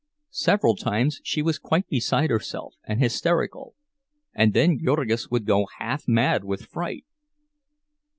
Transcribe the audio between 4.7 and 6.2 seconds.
Jurgis would go half